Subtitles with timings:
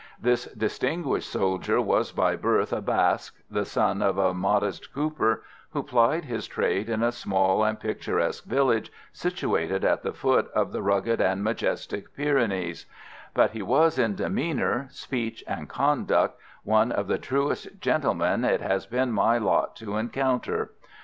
[0.19, 5.43] This distinguished soldier was by birth a Basque, the son of a modest cooper,
[5.73, 10.71] who plied his trade in a small and picturesque village situated at the foot of
[10.71, 12.87] the rugged and majestic Pyrenees;
[13.35, 18.87] but he was in demeanour, speech and conduct, one of the truest gentlemen it has
[18.87, 20.71] been my lot to encounter.